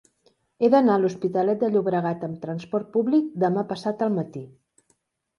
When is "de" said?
1.63-1.67